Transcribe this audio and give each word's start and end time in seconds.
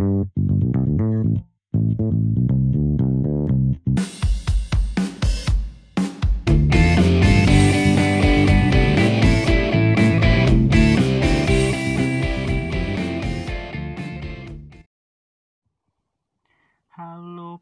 Halo 0.00 0.16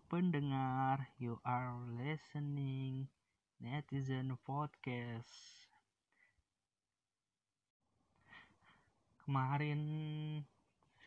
pendengar, 0.07 1.11
you 1.19 1.43
are 1.43 1.75
listening 1.99 3.11
Netizen 3.59 4.39
Podcast. 4.47 5.67
Kemarin 9.27 9.83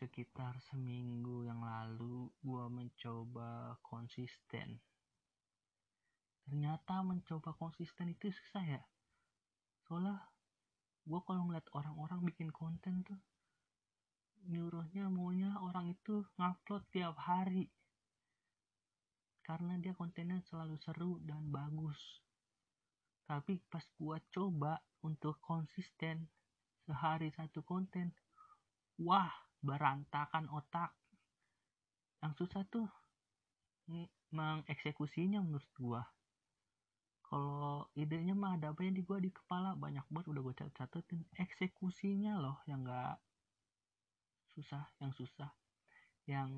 sekitar 0.02 0.58
seminggu 0.66 1.46
yang 1.46 1.62
lalu 1.62 2.26
gua 2.42 2.66
mencoba 2.66 3.78
konsisten. 3.86 4.82
Ternyata 6.42 7.06
mencoba 7.06 7.54
konsisten 7.54 8.10
itu 8.10 8.34
susah 8.34 8.66
ya. 8.66 8.82
Soalnya 9.86 10.18
gua 11.06 11.22
kalau 11.22 11.46
ngeliat 11.46 11.70
orang-orang 11.70 12.18
bikin 12.26 12.50
konten 12.50 13.06
tuh 13.06 13.22
nyuruhnya 14.50 15.06
maunya 15.06 15.54
orang 15.62 15.94
itu 15.94 16.26
ngupload 16.34 16.82
tiap 16.90 17.14
hari 17.14 17.70
karena 19.46 19.78
dia 19.78 19.94
kontennya 19.94 20.42
selalu 20.50 20.82
seru 20.82 21.22
dan 21.22 21.46
bagus. 21.46 21.98
Tapi 23.30 23.62
pas 23.70 23.86
gua 24.02 24.18
coba 24.34 24.82
untuk 25.06 25.38
konsisten 25.38 26.26
sehari 26.90 27.30
satu 27.30 27.62
konten, 27.62 28.10
wah 28.98 29.30
berantakan 29.62 30.50
otak. 30.50 30.92
Yang 32.22 32.32
susah 32.44 32.62
tuh 32.68 32.86
mengeksekusinya 34.34 35.42
menurut 35.42 35.70
gua. 35.78 36.02
Kalau 37.26 37.88
idenya 37.96 38.36
mah 38.36 38.60
ada 38.60 38.76
apa 38.76 38.84
yang 38.84 38.94
di 38.98 39.02
gua 39.02 39.18
di 39.22 39.32
kepala 39.32 39.72
banyak 39.78 40.04
banget 40.12 40.26
udah 40.28 40.42
gua 40.44 40.54
catetin 40.54 41.24
eksekusinya 41.40 42.36
loh 42.36 42.60
yang 42.68 42.84
enggak 42.84 43.16
susah, 44.52 44.84
yang 45.00 45.14
susah. 45.16 45.50
Yang 46.28 46.50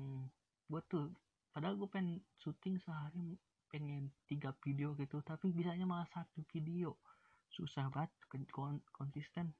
gua 0.67 0.81
tuh 0.89 1.09
padahal 1.55 1.79
gue 1.79 1.87
pengen 1.87 2.19
syuting 2.43 2.75
sehari 2.83 3.39
pengen 3.71 4.11
tiga 4.27 4.51
video 4.59 4.91
gitu 4.99 5.23
tapi 5.23 5.55
bisanya 5.55 5.87
malah 5.87 6.03
satu 6.11 6.43
video 6.51 6.99
susah 7.47 7.87
banget 7.87 8.11
konsisten 8.91 9.55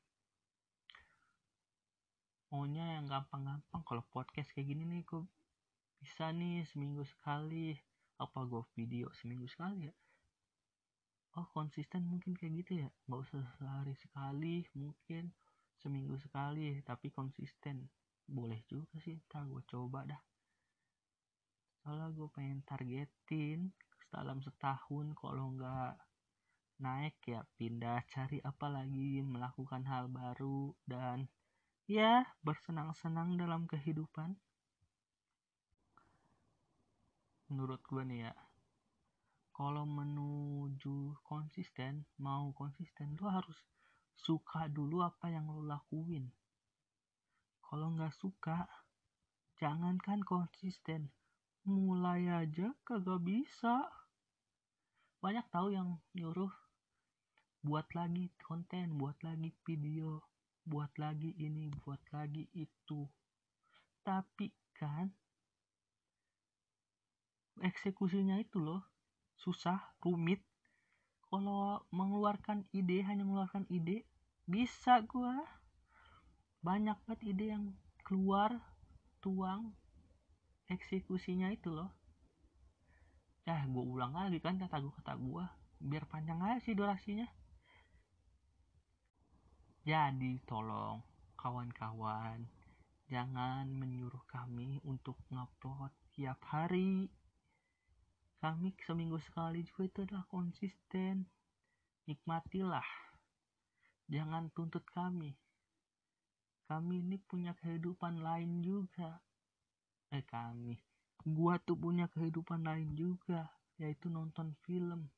maunya 2.50 3.00
yang 3.00 3.06
gampang-gampang. 3.10 3.82
Kalau 3.86 4.04
podcast 4.12 4.52
kayak 4.54 4.70
gini 4.74 4.84
nih 4.86 5.02
gue 5.06 5.24
bisa 6.02 6.30
nih 6.30 6.66
seminggu 6.70 7.06
sekali. 7.06 7.78
Apa 8.16 8.48
gue 8.48 8.64
video 8.78 9.12
seminggu 9.20 9.48
sekali 9.50 9.90
ya? 9.90 9.94
Oh 11.36 11.48
konsisten 11.52 12.08
mungkin 12.08 12.38
kayak 12.38 12.54
gitu 12.64 12.72
ya? 12.86 12.90
Nggak 13.10 13.20
usah 13.28 13.44
sehari 13.60 13.96
sekali 14.00 14.56
mungkin 14.78 15.34
seminggu 15.82 16.16
sekali. 16.22 16.80
Tapi 16.86 17.12
konsisten. 17.12 17.88
Boleh 18.26 18.66
juga 18.66 18.98
sih 19.02 19.22
ntar 19.30 19.46
gue 19.46 19.62
coba 19.70 20.08
dah. 20.08 20.22
Soalnya 21.86 22.10
gue 22.18 22.28
pengen 22.34 22.66
targetin 22.66 23.70
dalam 24.10 24.42
setahun 24.42 25.14
kalau 25.14 25.54
nggak 25.54 25.94
naik 26.82 27.16
ya 27.24 27.44
pindah 27.56 28.04
cari 28.12 28.44
apa 28.44 28.68
lagi 28.68 29.24
melakukan 29.24 29.88
hal 29.88 30.12
baru 30.12 30.76
dan 30.84 31.28
ya 31.86 32.26
bersenang-senang 32.42 33.38
dalam 33.38 33.70
kehidupan. 33.70 34.34
Menurut 37.54 37.82
gue 37.86 38.02
nih 38.02 38.26
ya 38.26 38.34
kalau 39.54 39.86
menuju 39.86 41.22
konsisten 41.24 42.04
mau 42.18 42.50
konsisten 42.58 43.16
lo 43.22 43.30
harus 43.30 43.56
suka 44.18 44.66
dulu 44.66 45.06
apa 45.06 45.30
yang 45.30 45.46
lo 45.46 45.62
lakuin. 45.62 46.26
Kalau 47.62 47.94
nggak 47.94 48.18
suka 48.18 48.66
jangankan 49.62 50.26
konsisten 50.26 51.14
mulai 51.70 52.26
aja 52.34 52.74
kagak 52.82 53.22
bisa. 53.22 53.86
Banyak 55.22 55.46
tahu 55.54 55.70
yang 55.72 56.02
nyuruh 56.18 56.52
buat 57.62 57.86
lagi 57.94 58.30
konten 58.42 58.98
buat 58.98 59.18
lagi 59.26 59.50
video 59.66 60.22
buat 60.66 60.90
lagi 60.98 61.32
ini 61.38 61.70
buat 61.86 62.02
lagi 62.10 62.50
itu. 62.58 63.06
Tapi 64.02 64.50
kan 64.74 65.14
eksekusinya 67.62 68.42
itu 68.42 68.58
loh 68.58 68.82
susah 69.38 69.94
rumit. 70.02 70.42
Kalau 71.30 71.86
mengeluarkan 71.94 72.66
ide 72.74 73.06
hanya 73.06 73.22
mengeluarkan 73.22 73.70
ide 73.70 74.10
bisa 74.50 75.06
gua. 75.06 75.38
Banyak 76.66 76.98
banget 77.06 77.22
ide 77.30 77.46
yang 77.54 77.66
keluar 78.02 78.58
tuang 79.22 79.74
eksekusinya 80.70 81.54
itu 81.54 81.70
loh. 81.70 81.94
Ya 83.46 83.62
gue 83.70 83.86
ulang 83.86 84.18
lagi 84.18 84.42
kan 84.42 84.58
kata 84.58 84.82
gue 84.82 84.90
kata 85.02 85.14
gue 85.22 85.46
biar 85.86 86.10
panjang 86.10 86.42
aja 86.42 86.58
sih 86.66 86.74
durasinya 86.74 87.30
jadi 89.86 90.42
tolong 90.50 90.98
kawan-kawan 91.38 92.42
jangan 93.06 93.70
menyuruh 93.70 94.26
kami 94.26 94.82
untuk 94.82 95.14
ngupload 95.30 95.94
tiap 96.18 96.42
hari. 96.50 97.06
Kami 98.42 98.74
seminggu 98.82 99.22
sekali 99.22 99.62
juga 99.62 99.86
itu 99.86 100.00
adalah 100.10 100.26
konsisten. 100.26 101.30
Nikmatilah. 102.10 102.90
Jangan 104.10 104.50
tuntut 104.58 104.90
kami. 104.90 105.38
Kami 106.66 107.06
ini 107.06 107.22
punya 107.22 107.54
kehidupan 107.54 108.26
lain 108.26 108.66
juga. 108.66 109.22
Eh 110.10 110.26
kami. 110.26 110.82
Gua 111.22 111.62
tuh 111.62 111.78
punya 111.78 112.10
kehidupan 112.10 112.66
lain 112.66 112.98
juga 112.98 113.54
yaitu 113.78 114.10
nonton 114.10 114.58
film. 114.66 115.14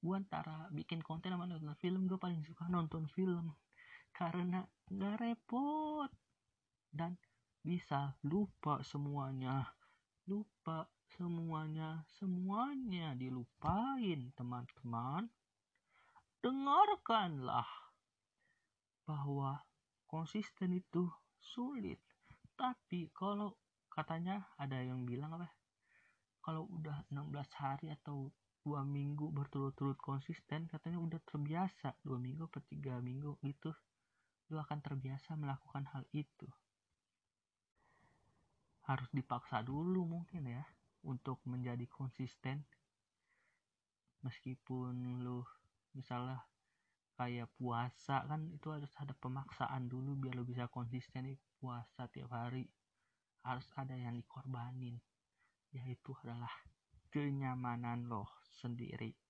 Gua 0.00 0.16
antara 0.16 0.64
bikin 0.72 1.04
konten 1.04 1.36
sama 1.36 1.44
nonton 1.44 1.76
film 1.76 2.08
gue 2.08 2.16
paling 2.16 2.40
suka 2.40 2.72
nonton 2.72 3.04
film 3.12 3.52
karena 4.16 4.64
nggak 4.88 5.20
repot 5.20 6.08
dan 6.88 7.20
bisa 7.60 8.16
lupa 8.24 8.80
semuanya. 8.80 9.76
Lupa 10.24 10.88
semuanya 11.12 12.00
semuanya 12.16 13.12
dilupain 13.12 14.32
teman-teman. 14.32 15.28
Dengarkanlah 16.40 17.68
bahwa 19.04 19.60
konsisten 20.08 20.80
itu 20.80 21.12
sulit. 21.36 22.00
Tapi 22.56 23.12
kalau 23.12 23.52
katanya 23.92 24.48
ada 24.56 24.80
yang 24.80 25.04
bilang 25.04 25.36
apa? 25.36 25.52
Kalau 26.40 26.64
udah 26.72 27.04
16 27.12 27.60
hari 27.60 27.92
atau 27.92 28.32
dua 28.64 28.80
minggu 28.80 29.28
berturut-turut 29.28 30.00
konsisten 30.00 30.64
katanya 30.72 31.04
udah 31.04 31.20
terbiasa. 31.20 32.00
Dua 32.00 32.16
minggu 32.16 32.48
atau 32.48 32.64
tiga 32.64 32.96
minggu 33.04 33.36
gitu 33.44 33.76
lu 34.50 34.62
akan 34.62 34.78
terbiasa 34.78 35.34
melakukan 35.34 35.86
hal 35.90 36.06
itu. 36.14 36.46
Harus 38.86 39.10
dipaksa 39.10 39.66
dulu 39.66 40.06
mungkin 40.06 40.46
ya 40.46 40.62
untuk 41.02 41.42
menjadi 41.46 41.82
konsisten. 41.90 42.62
Meskipun 44.22 45.22
lu 45.22 45.42
misalnya 45.94 46.46
kayak 47.16 47.50
puasa 47.58 48.22
kan 48.28 48.46
itu 48.52 48.70
harus 48.70 48.92
ada 49.00 49.16
pemaksaan 49.18 49.90
dulu 49.90 50.14
biar 50.14 50.38
lu 50.38 50.46
bisa 50.46 50.70
konsisten. 50.70 51.34
Puasa 51.58 52.06
tiap 52.12 52.30
hari 52.30 52.70
harus 53.42 53.66
ada 53.74 53.98
yang 53.98 54.14
dikorbanin. 54.14 55.02
Yaitu 55.74 56.14
adalah 56.22 56.52
kenyamanan 57.10 58.06
lo 58.06 58.30
sendiri 58.46 59.26